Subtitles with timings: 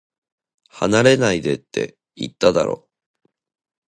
[0.69, 2.89] 離れないでって、言っただろ